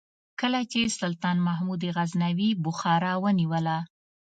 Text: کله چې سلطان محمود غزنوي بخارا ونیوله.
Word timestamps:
کله 0.41 0.59
چې 0.71 0.95
سلطان 0.99 1.37
محمود 1.47 1.81
غزنوي 1.95 2.49
بخارا 2.65 3.13
ونیوله. 3.23 3.77